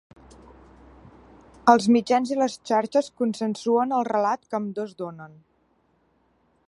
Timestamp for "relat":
4.11-4.49